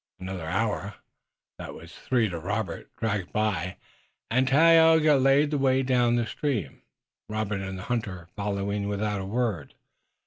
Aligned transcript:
Another 0.19 0.47
hour, 0.47 0.95
that 1.59 1.75
was 1.75 1.93
three 1.93 2.27
to 2.27 2.39
Robert, 2.39 2.89
dragged 2.97 3.31
by, 3.31 3.77
and 4.31 4.47
Tayoga 4.47 5.15
led 5.17 5.51
the 5.51 5.59
way 5.59 5.81
again 5.81 5.85
down 5.85 6.15
the 6.15 6.25
stream, 6.25 6.81
Robert 7.29 7.61
and 7.61 7.77
the 7.77 7.83
hunter 7.83 8.27
following 8.35 8.87
without 8.87 9.21
a 9.21 9.25
word. 9.25 9.75